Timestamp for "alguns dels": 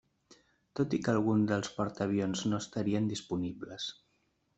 1.13-1.69